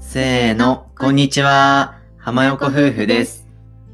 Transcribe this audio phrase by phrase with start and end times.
[0.00, 1.98] せーの、こんにちは。
[2.18, 3.46] 浜横夫婦です。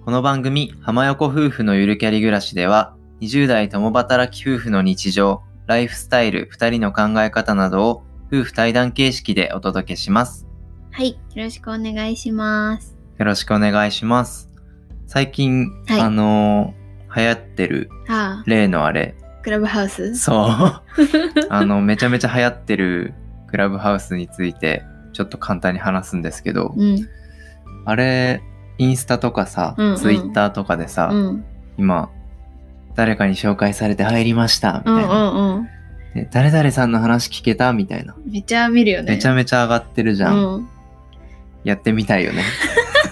[0.04, 8.02] この番組、浜横夫婦のゆるキャリ暮らしでは、20代共働き夫婦の日常、ライフスタイル、2人の考え方などを
[8.32, 10.46] 夫婦対談形式でお届けします。
[10.90, 12.96] はい、よろしくお願いします。
[13.18, 14.48] よろしくお願いします。
[15.06, 20.16] 最近、はいあのー流行ってるああ、例のあれ、クラブハウス？
[20.16, 20.82] そう。
[21.48, 23.14] あの、めちゃめちゃ流行ってる
[23.46, 27.08] クラブハウスについて、ちょっと簡単に話すんですけど、うん、
[27.84, 28.42] あれ、
[28.78, 31.44] インスタとかさ、うんうんツイッターとかでさ、うん、
[31.78, 32.10] 今、
[32.94, 35.30] 誰かに紹介されて入りました、みうん、たいな。
[35.30, 35.68] うん、うん。
[36.14, 38.14] で誰々さんの話聞けたみたいな。
[38.26, 39.12] めっちゃ見るよね。
[39.12, 40.36] めちゃめちゃ上がってるじゃん。
[40.36, 40.68] うん。
[41.64, 42.42] やってみたいよね。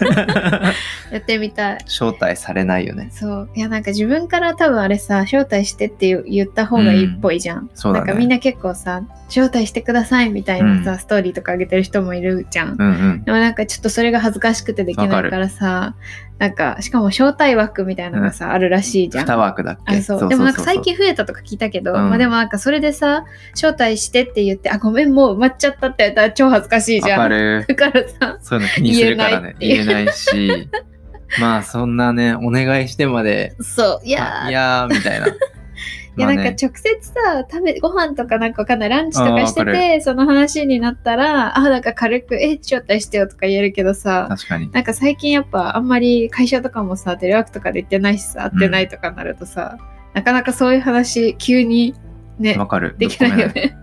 [1.14, 1.78] やってみたい。
[1.86, 3.08] 招待されないよね。
[3.12, 3.48] そう。
[3.54, 7.70] いや、なんか自分から多分あれさ、招待してって言った方がいいっぽいじゃん。
[7.74, 12.76] そうだねなんかみんな結構さ、招待してくださいみたいなさ、うんストーリーとか上げてる人もいるじゃん。
[12.78, 13.24] うんうん。
[13.24, 15.94] でもなんかちょっとそれが恥ずかしくてできないからさ、
[16.38, 19.24] なんか、しかも招待枠みたいなのがさ、あるらしいじゃん。
[19.24, 19.96] 二枠だっけ？
[19.98, 27.64] あそうでもなんか最近増えたとか聞いたけど、うんまあでもなんかそれでさ招待してって言ってあごめんもう埋まっちゃったって言ったら超恥ずかしいじわゃんかる。
[27.68, 29.54] だからさそういうの気にするからね。
[29.60, 30.68] 言え言えないし。
[31.40, 35.26] まあそんなね、お願いしてまで、そういやいやーみたいな。
[36.16, 44.70] いやなんか直接さ食べご飯とかなんかわかんないランチとかしててその話になったらあなんか軽く「え招待してよ」とか言えるけどさ確かに。
[44.70, 49.76] なんか最近やっぱあんまり会社とかもさテレワークとかで行ってないしさ会ってないとかになるとさ、
[50.14, 51.94] なかなかそういう話急に
[52.38, 52.94] ねわかる。
[52.96, 53.76] できないよね。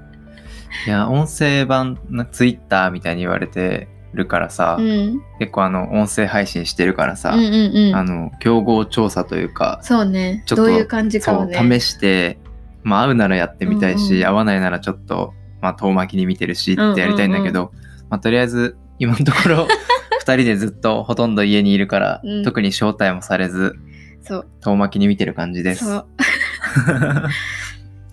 [0.87, 1.99] いや、音声版、
[2.31, 5.21] ツイッターみたいに言われてるからさ、うん。
[5.39, 7.95] 結構あの、音声配信してるからさ、うんうんうん。
[7.95, 10.43] あの、競合調査というか、そうね。
[10.45, 11.57] ちょっとどういう感じかをね。
[11.79, 12.39] 試して、
[12.83, 14.27] まあ、合うならやってみたいし、うんうん。
[14.27, 17.71] 合わないならちょっと、まあ、遠巻きに見てるしってやりたいんだけど、
[18.09, 19.67] まあ、とりあえず、今のところ、
[20.19, 22.43] 二人でずっとほとんど家にいるから、うん。
[22.43, 23.75] 特に招待もされず、
[24.23, 24.47] そう。
[24.61, 25.85] 遠巻きに見てる感じです。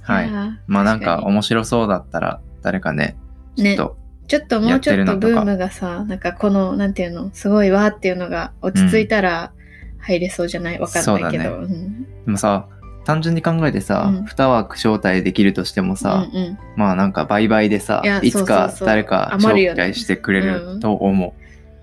[0.02, 0.30] はい。
[0.66, 3.16] まあなんか面白そうだったら誰かね、
[3.56, 3.97] ちょっと、
[4.28, 9.52] ちょっともうちょっとブームがさなんかこのなんていうのすごいわーっていうのが落ち着いたら
[10.00, 10.78] 入れそうじゃない？
[10.78, 11.44] わかんないけど。
[11.44, 12.04] そうん。
[12.04, 12.68] でもさ、
[13.04, 14.24] 単純に考えてさ、うん。
[14.26, 16.58] 2枠招待できるとしてもさ、うんうん。
[16.76, 19.82] まあなんか倍々でさいつか誰か余るよね。
[19.82, 21.32] 招待してくれると思う。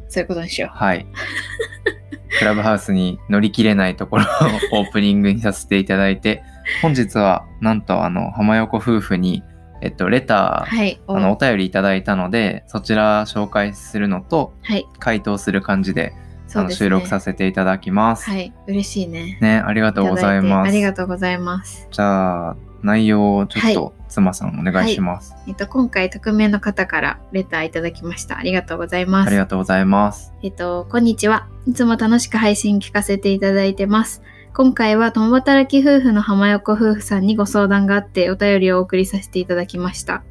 [0.07, 1.05] そういうことにしよはい。
[2.37, 4.27] クラブハウスに乗り切れないところを
[4.81, 6.43] オープニングにさせていただいて、
[6.81, 9.41] 本日はなんとあの浜横夫婦に、
[9.85, 16.13] えっと、レうター、はいおあのお便りいただいたので、そちら紹介するのと、はい回答する感じで
[16.53, 18.29] あのね収録させていただきます。
[18.29, 20.71] はい嬉しいねね、ありがとうございます。
[20.71, 25.35] てありがとうございますじゃあ、内容をちょっと妻さんお願いします。
[25.47, 30.33] えっと今回匿名の方からレターいただきましたありがとうございますありがとうございます。
[30.41, 31.47] えっと、こんにちは。
[31.67, 34.23] いつも楽しく配信聞かせていただいてます。
[34.55, 40.23] 今回は共働き夫婦の浜横夫婦さんにご相談があってお便りをお送りさせていただきました。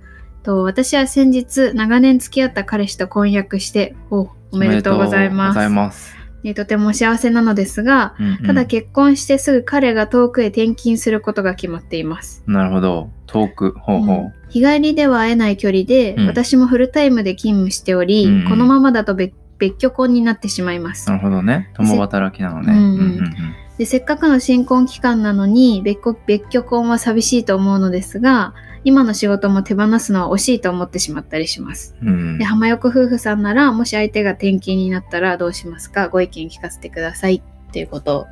[0.43, 6.17] と私は先日長年付き合った彼氏と婚約しておおめでとうございますとうございます。
[6.43, 12.43] えとても幸せなのですがうんうんただ結婚してすぐ彼が遠くへ転勤することが決まっています。
[12.47, 13.11] なるほど。
[13.27, 14.17] 遠く、ほうほう。
[14.17, 21.17] うん日帰りでは会えない距離で、うん私もフルタイムで勤務しており、うんうんこのままだと別別居婚になってしまいますな。
[21.17, 21.71] るほどね。
[21.75, 22.73] 共働きなのね。
[22.73, 28.55] うんうんうんうんでせっかくの新婚期間なのに別居別居婚は寂しいと思うのですが
[28.85, 31.97] 今の仕事も手放すのは惜しいと思ってしまったりします。
[32.03, 36.09] うんうんで浜横夫婦さんならもし相手が転勤になったらどうしますか？
[36.09, 38.27] ご意見聞かせてくださいっていうこと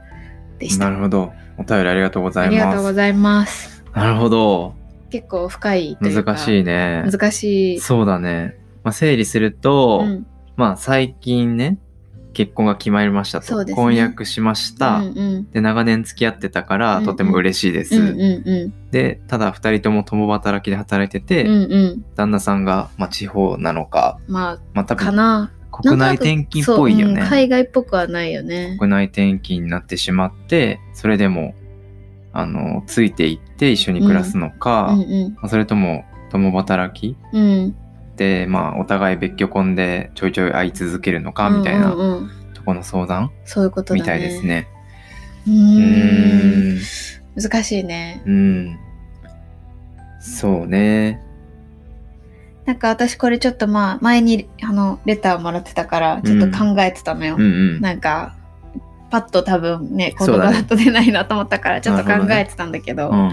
[0.59, 0.91] でした。
[0.91, 1.33] なるほど。
[1.59, 2.67] お便りありがとうござありいます。
[2.67, 3.85] がとうございます。
[3.95, 4.75] なるほど。
[5.11, 7.05] 結構深いというか難しいね。
[7.11, 7.81] 難しい。
[7.81, 8.57] そうだね。
[8.85, 10.27] まあ、整理すると、うん
[10.57, 11.79] まあ最近ね、
[12.33, 13.65] 結婚が決まりましたと。
[13.65, 13.75] ね。
[13.75, 14.97] 婚約しました。
[14.97, 15.51] うんうん。
[15.51, 17.07] で、長年付き合ってたから、うんうん。
[17.07, 17.97] とても嬉しいです。
[17.97, 18.91] うんうんうん。
[18.91, 22.05] で、ただ二人とも共働きで働いてて、うんうん。
[22.17, 25.53] 旦那さんが、まあ、地方なのか、ままあ、多あか分な。
[25.73, 27.15] 国内転勤っぽいよね。
[27.15, 28.77] そううん海外っぽくはないよね。
[28.79, 31.55] 国内転勤になってしまって、それでも、
[32.35, 35.35] あの、ついていって一緒に暮らすのか、うんうん。
[35.35, 37.71] まあそれとも共働きうん。
[37.73, 37.82] で、
[38.49, 43.33] まあ、お互い別居婚でちょいちょい会い続けるのか、みたいなうんうんうんとこの相談？
[43.45, 44.69] そういうことみたいですね。
[45.49, 46.79] うん。
[47.35, 48.79] 難しいねうん。
[50.21, 51.21] そうね。
[52.65, 57.45] なんか私これちょっとまあ前にあのレターもらってたからちょっと考えてたのよ、うんう
[57.79, 57.81] ん。
[57.81, 58.37] なんか
[59.11, 63.33] パッと多分ね言葉だと出ないなと思ったからちょっと考えてたんだけどうん。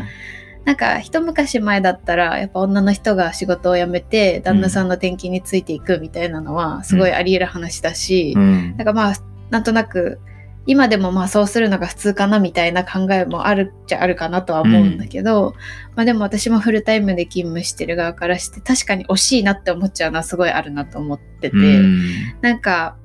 [0.69, 8.77] なんか一昔前だったらやっぱ女の人が仕事を辞めて旦那さんの転勤についていくみたいなのはすごいあり得る話だし、うん。
[8.77, 9.13] なんかまあ
[9.49, 10.19] なんとなく
[10.67, 15.55] 今でもまあそうするのが普通かなみたいな考えもあるっちゃあるかなとは思うんだけど、
[15.95, 21.99] まあでも私もフルタイムで勤務してる側からして確かに惜しいなって思っちゃうのはすごいあるなと思ってて、うん。
[22.41, 22.95] なんか、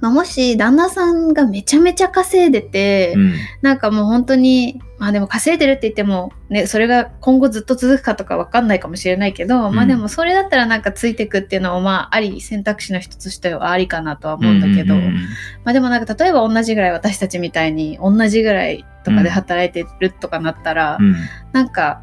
[0.00, 3.34] まあ、もし旦那さんがめちゃめちゃ稼いでて、うん。
[3.62, 9.74] なんかもう本当にまあでも稼いでるって言ってもねそれが今後ずっと続くかとかわかんないかもしれないけど、うん。
[9.74, 21.14] まあでもそれだったらなんかついてくっていうのもまああり選択肢の一つとしてはありかなとは思うんだけど、まあでもなんか例えば同じぐらい私たちみたいに同じぐらいとかで働いてるとかなったら、うん。
[21.52, 22.02] なんか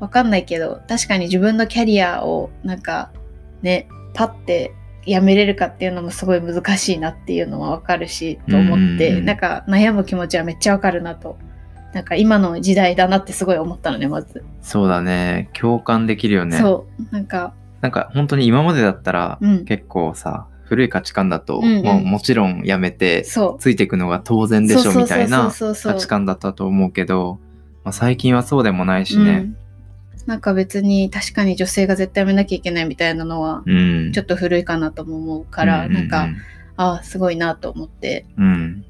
[0.00, 3.12] わかんないけど確かに自分のキャリアをなんか
[3.62, 4.74] ねパッて
[5.10, 11.38] やめれるかっていうのもすごい難しいなっていうのはわかるしと思って、なんか悩む気持ちはめっちゃわかるなと。
[11.92, 15.50] なんか今の時代だなってすごい思ったのねまず、そうだね。
[15.52, 16.58] 共感できるよね。
[16.58, 17.14] そう。
[17.14, 19.64] なんかなんか本当に今までだったら、うん。
[19.64, 21.84] 結構さ古い価値観だと、うんうん。
[21.84, 27.40] もうもちろんやめてついていくのが当然でしょみたいな価値観だったと思うけど、
[27.82, 29.30] まあ、最近はそうでもないしね。
[29.30, 29.56] うん、
[30.26, 36.28] なんか別に確かに女性が絶対やめなきゃいけないみたいなのはうん、ちょっと古いかなとも思うから、なんか
[36.76, 38.26] ああすごいなと思って。
[38.38, 38.84] うん。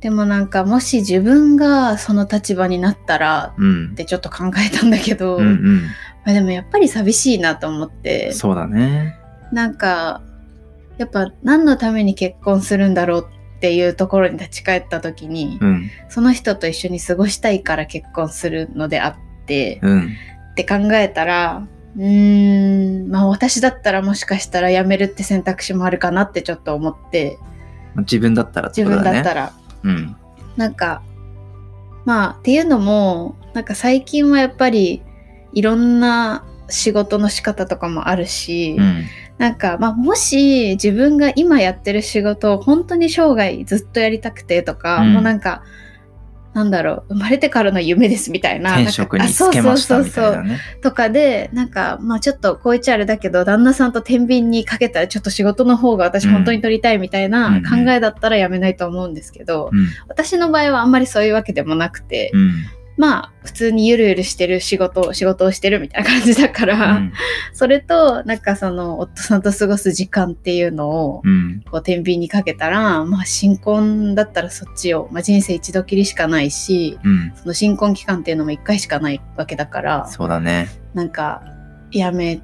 [0.00, 3.90] でもなんかもし自分がその立場になったらうん。
[3.92, 5.82] ってちょっと考えたんだけど、うんうん。
[6.24, 8.32] まあ、でもやっぱり寂しいなと思って。
[8.32, 9.18] そうだね。
[9.52, 10.20] なんか
[10.98, 15.90] やっぱ何のために結婚するんだろうっていうところに立ち返った時に、うん。
[16.08, 19.14] その人と一緒に過ごしたいから結婚するのであっ
[19.46, 20.10] て、うん
[20.52, 21.66] って考えたら
[21.96, 27.38] うーんまあ私だったらもしかしたら辞めるって選択肢もあるかなってちょっと思って。
[27.96, 29.52] 自分だったらって自分だったら。
[29.82, 30.16] うん。
[30.56, 31.02] なんか
[32.04, 35.02] まあっていうのもなんか最近はやっぱり
[35.52, 39.04] いろんな仕事の仕方とかもあるし、うん。
[39.38, 45.12] なんかまあもし自分が今やってる仕事を本当に生涯ずっとやりたくてとか、うん。
[45.12, 45.62] もうなんか
[46.54, 48.74] なんだろう生まれてからの夢ですみたいな。
[48.74, 50.42] 転職につけましたみたいそうそうそう。
[50.42, 57.62] なねとかでなんかまあちょっとこう言っちゃあれだけど旦那さんと天秤にかけたらちょっと仕事の方が私本当に取りたいみたいなうん。
[57.62, 59.88] 考えだったらやめないと思うんですけど、うん。
[60.08, 62.52] 私の場合はあんまりそういうわけでもなくて、うん
[62.96, 67.12] まあ普通にゆるゆるしてる仕事仕事をしてるみたいな感じだから、うん。
[67.52, 71.62] それとなんかその夫さんと過ごす時間っていうのをうん。
[71.70, 77.32] こう天秤にかけたらまあ新婚だったらそっちを、まあ、人生一度きりしかないしうん。
[77.34, 80.68] その新婚期間っていうのも一回しかないわけだからそうだね。
[80.94, 81.42] なんか
[81.90, 82.40] やめ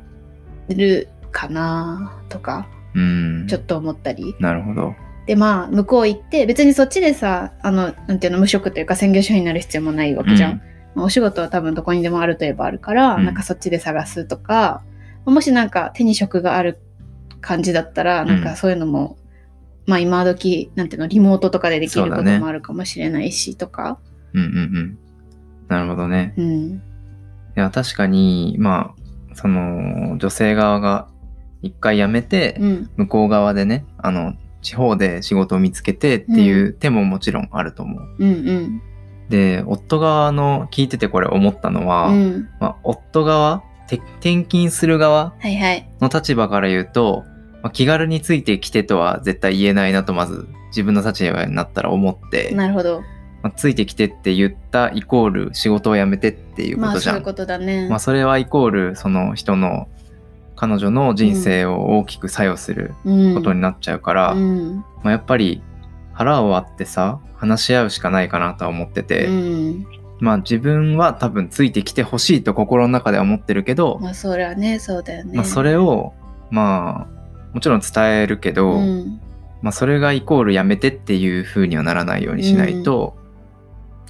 [0.69, 3.47] るかなとかうん。
[3.49, 4.95] ちょっと思ったり、なるほど
[5.29, 10.61] でまあ向こう行って別にそっちでさあのなんていうの無職というか専業主婦になる必要もないわけじゃん、うん。
[10.95, 13.27] まあお仕事は多分どこにでもあるといえばあるから、うん。
[13.27, 14.83] なんかそっちで探すとか
[15.27, 16.79] もしなんか手に職がある
[17.43, 19.19] 感じだったらなんかそういうのも、
[19.85, 23.99] まあ今時なんていうのリモートとかでできることもあるかもしれないしとか。
[24.33, 24.99] うんうんうん。
[25.69, 26.33] なるほどね。
[26.39, 26.83] うん。
[27.55, 28.95] いや確かにま
[29.31, 31.09] あその女性側が
[31.61, 32.91] 一回辞めて、うん。
[32.97, 34.33] 向こう側でねあの
[34.63, 38.17] 地方で仕事を見つけてっていう手ももちろんあると思う。
[38.19, 38.83] うんうん。
[39.29, 42.49] で夫側の聞いててこれ思ったのは、うん。
[42.61, 45.89] まあ、夫側て転勤する側はいはい。
[46.01, 47.25] の立場から言うと、
[47.63, 53.03] まあ、気軽についてきてとは絶対言えないなとまず自分の立場になったら思って、なるほど。
[53.43, 57.15] まあ、ついてきてって言ったイコール仕事を辞めてっていうことじゃん。
[57.15, 59.89] まあそういうことだね、まあ、それはイコールその人の
[60.61, 63.35] 彼女の人生を大きく作用するうん。
[63.37, 64.77] ことになっちゃうから、うん。
[64.79, 65.63] まあ、やっぱり
[66.13, 69.87] 腹を割ってさ話し合うしかないかなとは思ってて、うん。
[70.19, 75.37] まあ自分は多分ついてきてほしいと心の中では思ってるけど、まあそれはねそうだよね。
[75.37, 76.13] まあそれを
[76.51, 79.21] まあもちろん伝えるけど、うん。
[79.63, 83.17] まあそれがイコールやめてっていう風にはならないようにしないと、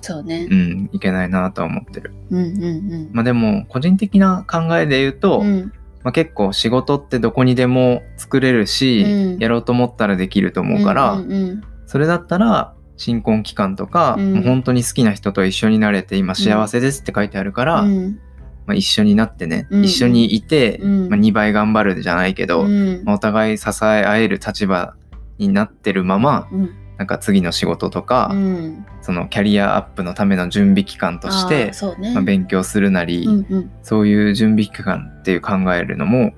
[0.00, 0.49] そうね。
[0.50, 2.14] うんいけないなとは思ってる。
[2.31, 3.11] うんうんうん。
[3.12, 5.73] まあでも個人的な考えで言うと、うん
[6.09, 9.38] まあ、結構仕事ってどこにでも作れるし、うん。
[9.38, 14.35] やろうと思ったらできると思うから、うんうんそれだったら新婚期間とか、うん。
[14.37, 18.21] もう本当に好きな人と一緒になれて今幸せですって書いてあるから、うん。
[18.67, 19.85] まあ、一緒になってね、うん。
[19.85, 21.09] 一緒にいて、うん。
[21.11, 23.05] まあ、2倍頑張るじゃないけど、うん。
[23.05, 24.95] まあお互い支え合える立場
[25.37, 36.35] になってるままうんなんか次の仕事とか、うんそのキャリアアップのための準備期間としあてねまあ、勉強するなり、うんうんそういう準備期間っていう考えるのも、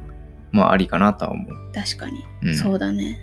[0.52, 1.72] まあ、ありかなとは思う。
[1.72, 3.18] 確かにうん、そうだね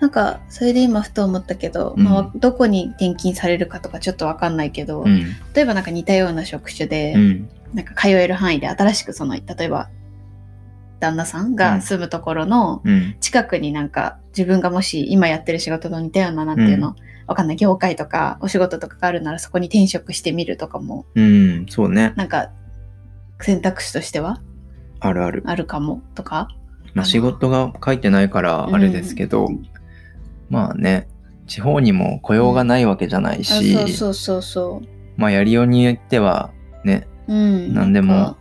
[0.00, 5.24] なんかそれで今ふと思ったけど、うんまあ、どこに転勤されるかとかちょっとわかんないけど、うん。
[5.54, 7.48] 例えばなんか似たような職種で、うん。
[7.72, 9.88] なんか通える範囲で新しくその例えば
[11.00, 13.16] 旦那さんが住むところのうん。
[13.20, 16.94] 近くになんか自分がもし今やってる仕事と似たようななんていうの、
[17.26, 21.66] わかんない業界とかお仕事とかがあるならそこに転職してみるとかもうん。
[21.68, 22.12] そうね。
[22.16, 22.50] なんか
[23.40, 24.40] 選択肢としては？
[25.00, 25.42] あるある。
[25.46, 26.02] あるかも？
[26.14, 26.48] とか？
[26.94, 29.48] まあ仕事が書いてないからあれですけど、
[30.48, 31.08] まあね、
[31.46, 34.82] 地方にも雇用がないわけじゃないあし、そうそうそうそ
[35.16, 36.52] まあやりようによっては
[36.84, 38.36] ね、ううんなんでも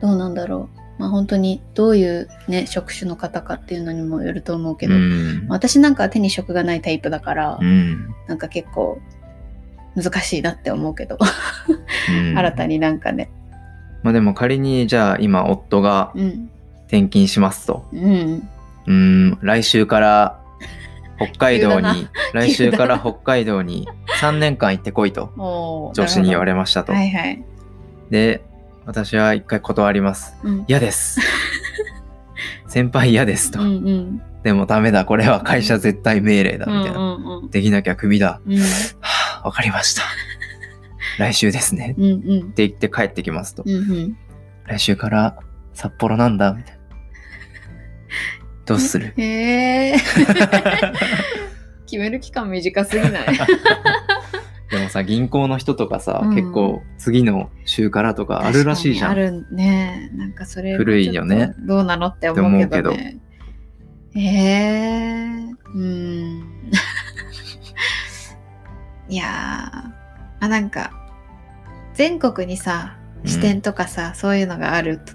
[0.00, 5.46] どうなんだろうまあ本当にどういうね職種の方かっていうのにもよると思うけど、うん。
[5.48, 8.14] 私なんかは手に職がないタイプだから、うん。
[8.26, 8.98] なんか結構
[9.94, 11.18] 難しいなって思うけど、
[12.08, 13.30] うん新たになんかね
[14.02, 16.50] まあでも仮にじゃあ今夫がうん
[16.86, 17.88] 転勤しますと。
[17.92, 18.48] うん
[18.86, 20.40] うーん、来週から
[21.16, 23.88] 北海道に、 来週から北海道に
[24.20, 26.92] 3年間行ってこいと 上司に言われれましたと。
[26.92, 27.42] はいはい、
[28.10, 28.42] で、
[28.86, 30.34] 私は一回断ります。
[30.44, 31.20] うん、嫌です。
[32.68, 33.60] 先輩嫌ですと。
[33.60, 36.98] うんうんでもダメだ、これは会社絶対命令だ、みたいな。
[37.00, 38.40] うんうんできなきゃクビだ。
[38.46, 40.02] うんはあ、わかりました。
[41.18, 41.96] 来週ですね。
[41.98, 42.08] うんう
[42.44, 43.64] んって言って帰ってきますと。
[43.66, 44.16] うんうん
[44.66, 45.36] 来週から
[45.74, 46.80] 札幌なんだ、みたいな。
[48.66, 49.14] どうする？
[49.16, 49.96] へえ
[51.86, 53.26] 決める期間短すぎない？
[53.26, 53.32] で
[54.86, 56.34] もさ、銀行の人とかさ、うん。
[56.34, 59.10] 結構次の週からとかあるらしいじゃん。
[59.10, 60.10] あるね。
[60.14, 61.54] なんかそれも古いよね。
[61.58, 62.90] どうなのって思うけど。
[62.92, 63.18] ね
[64.14, 66.70] へえうん。
[69.08, 69.96] いやー。
[70.38, 70.92] あなんか
[71.94, 75.14] 全国にさ支店とかさ、そういうのがあると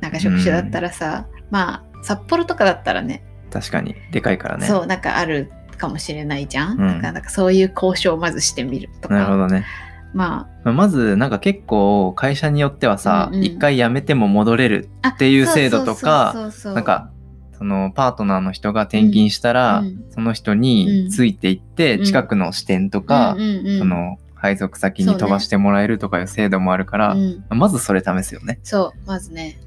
[0.00, 3.24] なんか職種だったらさ、まあ札幌とかだったらね。
[3.50, 3.94] 確かに。
[4.10, 4.66] でかいからね。
[4.66, 6.86] そうなんかあるかもしれないじゃん、うん。
[6.86, 9.14] なんかなんかそういう交渉をまずしてみるとか。
[9.14, 9.64] なるほどね。
[10.12, 13.44] ままあまず、なんか結構会社によってはさ、うんうん。
[13.44, 16.34] 一回辞めても戻れるあっていう制度とか
[16.66, 17.10] なんか、
[17.58, 19.86] そのパートナーの人が転勤したら、うん。
[19.86, 20.04] うん。
[20.10, 22.04] その人についていって、うん。
[22.04, 23.36] 近くの支店とか
[23.78, 27.44] その配属先に飛ばしてもらえるとかいう制度もあるから、うん。
[27.50, 28.60] まずそれ試すよね。
[28.62, 29.58] そうまずね。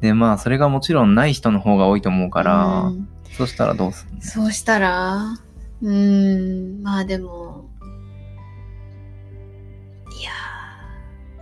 [0.00, 3.08] で、まあ、それがもちろんない人の方が多いと思うから、うん。
[3.30, 4.20] そしたらどうするの？
[4.20, 5.36] そうしたら
[5.82, 7.68] うーんまあでも
[10.18, 10.30] いや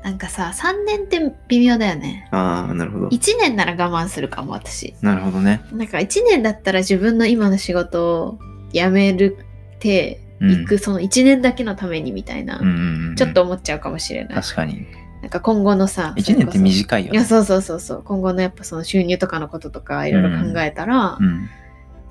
[0.02, 3.08] ーなんかさ3年って微妙だよねああ、なるほど。
[3.08, 5.62] 1年なら我慢するかも私なるほどね。
[5.72, 8.38] なんか1年だったら自分の今の仕事を
[8.72, 9.36] 辞める
[9.76, 14.86] ってうん行く、その1年だけのためにみたいな、うんうんうんちょっと思っちゃうかもしれない確かに。
[15.20, 17.18] なんか今後のさ1年ってい短いよね。
[17.18, 21.48] いやそうそうそうそう今後のやっぱその収入とかのこととかいろいろ考えたら、うん。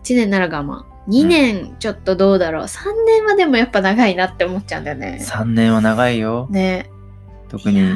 [0.03, 6.47] 1年なら我慢2年ちょっとどうだろう、3年はでもやっぱ長いなって思っちゃうんだよね3年は長いよ。
[6.51, 6.89] ね
[7.49, 7.93] 特に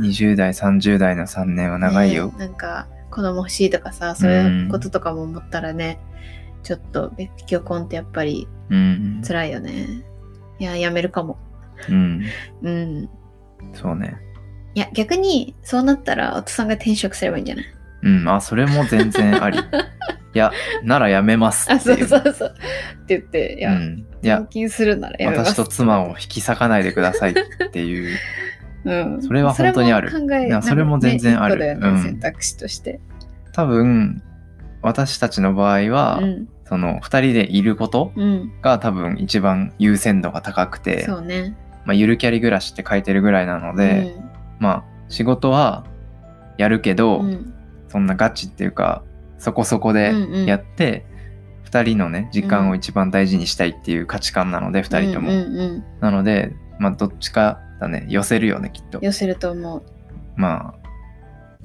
[0.00, 2.34] 20代、30代の3年は長いよね。
[2.38, 5.98] なんか子供欲しいとかさそういうこととかも思ったらね、
[6.62, 9.22] ちょっと別居婚ってやっぱりうん。
[9.26, 9.86] 辛いよね
[10.58, 11.38] いややめるかも
[11.88, 12.22] うん。
[12.62, 13.08] うん
[13.74, 14.16] そうね。
[14.74, 17.64] いや逆にそうなったら夫さんが転職すればいいんじゃない？
[18.02, 18.28] うん。
[18.28, 19.58] あ、それも全然あり。
[20.34, 22.54] いや、ならやめますってそうそうそう。
[23.02, 24.06] って言っていや、うん。
[24.22, 25.52] いやするならやめます。
[25.52, 27.34] 私と妻を引き裂かないでくださいっ
[27.72, 28.16] ていう。
[28.82, 30.10] うん、それは本当にある。
[30.10, 31.58] それも考えいやそれも全然ある。
[31.58, 32.02] なんかね一個だよねうん。
[32.02, 33.00] 選択肢として、
[33.52, 34.22] 多分、
[34.82, 36.48] 私たちの場合は、うん。
[36.64, 41.56] その2人でいることうん、が多分一番優先度が高くて、そうね。
[41.84, 44.14] まあ、ゆるキャリ暮らしって書いてるぐらいなので、
[44.60, 45.84] まあ仕事は
[46.58, 47.54] やるけど、うんうん。
[47.88, 49.02] そんなガチっていうか
[49.40, 50.46] そこそこでうんうん。
[50.46, 51.04] やって、
[51.64, 55.84] 2人のね時間を一番大事にしたいっていう価値観なので、2人とも、うんうんうん。
[56.00, 58.98] なのでまあどっちかだね寄せるよねきっと。
[59.02, 59.82] 寄せると思う。
[60.36, 60.74] まあ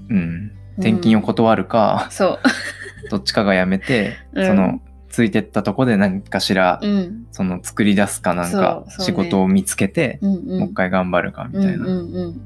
[0.10, 0.52] うん。
[0.78, 2.40] 転勤を断るか、そう。
[3.12, 4.48] どっちかが辞めて、うん。
[4.48, 7.28] そのついてったとこで何かしら、うん。
[7.32, 10.60] その作り出すかなんか仕事を見つけて、うんうん。
[10.60, 12.42] もう一回頑張るかみたいな、うんうんうん。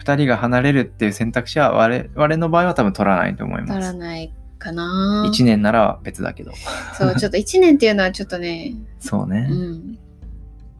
[0.00, 3.80] 2人が離れるっていう選択肢は我々の場合は多分取らないと思い足ます。
[3.80, 5.24] らないかな。
[5.32, 6.52] 1年なら別だけど。
[6.94, 8.74] そうちょっと1年っていうのはちょっとね。
[9.00, 9.98] そうね、うん。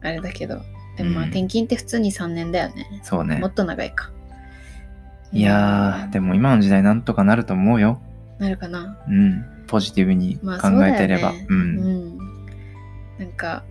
[0.01, 0.61] あれだけど。
[0.97, 1.29] でもまあうん。
[1.29, 3.37] 転勤って普通に3年だよね、そうね。
[3.37, 4.11] もっと長いか。
[5.31, 8.01] いやーでも今の時代なんとかなると思うよ。
[8.39, 8.97] なるかな。
[9.07, 9.45] うん。
[9.67, 12.17] ポジティブにまあ考えてれば、うん。
[13.19, 13.63] なんか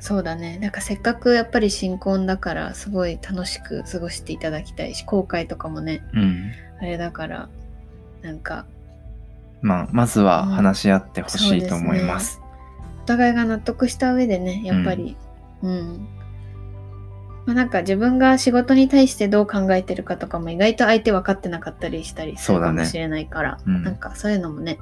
[0.00, 0.58] そうだね。
[0.58, 6.02] なんかせっかくやっぱり新婚だからすごい楽しく過ごしていただきたいし後悔とかもね。
[6.14, 6.50] うん。
[6.80, 7.48] あれだから
[8.22, 8.66] なんか
[9.62, 12.40] まあまずは話し合ってほしいと思います,、
[13.06, 15.16] 互いが納得した上でねやっぱり。
[15.62, 16.08] うん、
[17.44, 23.82] まあ、なんか自分が仕事に対してどう考えてるかとかも意外と相手分かってなかったりしたりするかもしれないから、うん。
[23.82, 24.78] なんかそういうのもね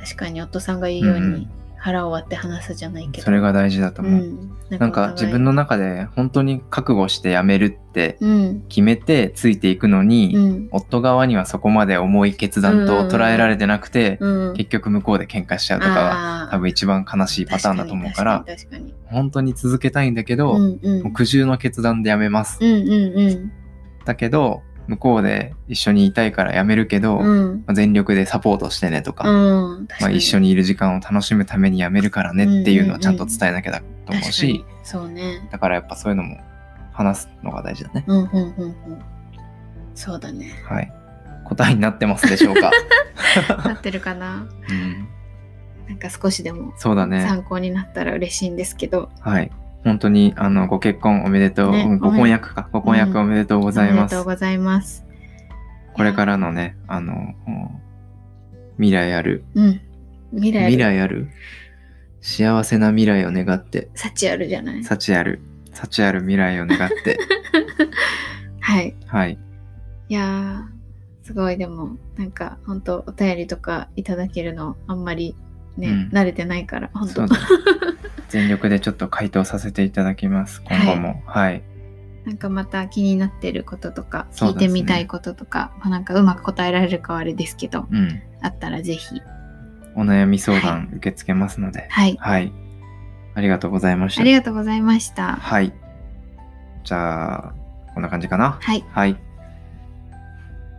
[0.00, 4.06] 確かに夫さんが言うよううんうに腹を割って話すじゃないけど、それが大事だとう。
[4.06, 4.55] 思う。
[4.74, 8.64] ん、なんか自分の中で本当に覚悟して辞めるってうん。
[8.68, 10.68] 決めてついていくのに、うん。
[10.70, 14.54] 夫側にはそこまで重い決断と捉えられてなくて、うん。
[14.54, 18.44] 結局向こうで喧嘩しちゃうとかは多分一番悲しいパターンだと思うから
[19.06, 21.12] 本当に続けたいんだけど、うんうん。
[21.12, 22.58] 苦渋の決断で辞めます。
[22.60, 23.52] うんうんうん。
[24.04, 27.64] だけど向こうで一緒にいたいから辞めるけど、まうん。
[27.66, 35.48] あ全力でサポートしてねとか、うんまあ、一緒ににいる時間を楽しむために辞めるからねっていうのはちゃんと伝えなきゃだと思うし、そうね。
[35.50, 36.38] だからやっぱそういうのも
[36.92, 38.04] 話すのが大事だね。
[38.06, 38.76] うんうんうんうん。
[39.94, 40.52] そうだね。
[40.64, 40.92] はい。
[41.44, 42.70] 答えになってますでしょうか、
[43.64, 44.46] なってるかな？
[44.68, 45.08] うん、
[45.88, 47.26] なんか少しでもそうだね。
[47.26, 49.50] 参考になったら嬉しいんですけど、はい。
[49.86, 52.68] 本当にあのご結婚おめでとう、ねうんご婚約か。
[52.72, 53.98] ご婚約おめでとうございます。
[53.98, 55.06] おめでとうございます。
[55.94, 57.34] これからのねあの
[58.78, 59.44] 未来ある。
[59.54, 59.80] うん。
[60.32, 60.70] 未来ある。
[60.72, 61.28] 未来ある？
[62.20, 63.88] 幸せな未来を願って。
[63.94, 64.82] 幸あるじゃない。
[64.82, 65.40] 幸ある。
[65.72, 67.16] 幸ある未来を願って。
[68.58, 68.96] はい。
[69.06, 69.38] はい。
[70.08, 75.36] いやーすごいでもなんか本当お便りとかいただけるのあんまり
[75.76, 76.08] ね、うん。
[76.12, 77.26] 慣れてないから本当
[78.28, 80.62] 全力でちょっと回答させていただきます。
[80.64, 81.22] 今後も。
[81.26, 81.62] はい、
[82.24, 88.20] なんかまた気になってることとか聞いてみたいこととか、まあ、なんかうまく答えられるかはあれですけどうん。
[88.42, 89.20] あったらぜひ。
[89.94, 91.86] お悩み相談受け付けますので。
[91.90, 92.16] はい。
[92.20, 92.52] はい、
[93.34, 94.20] ありがとうございました。
[94.22, 95.36] ありがとうございました。
[95.36, 95.72] はい。
[96.84, 97.54] じゃあ
[97.94, 98.58] こんな感じかな？
[98.60, 98.84] はい。
[98.90, 99.16] はい。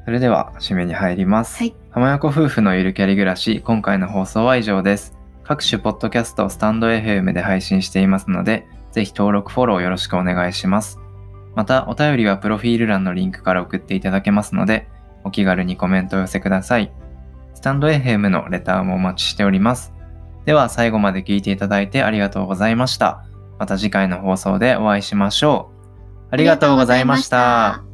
[0.05, 1.57] それでは、締めに入ります。
[1.57, 1.75] はい。
[1.89, 5.16] 浜横夫婦のゆるキャリ暮らし、今回の放送は以上です。
[5.47, 10.99] 各種ポッドキャスト、スタンド FM で配信していますので、ぜひ登録、フォローよろしくお願いします。
[11.55, 14.89] また、お便りはプロフィール欄のリンクから送っていただけますので、
[15.23, 16.91] お気軽にコメントを寄せください。
[17.53, 19.93] スタンド FM のレターもお待ちしております。
[20.43, 23.23] では、最後まで聞いていただいてありがとうございました。
[23.57, 26.27] また次回の放送でお会いしましょう。
[26.31, 27.86] ありがとうございました。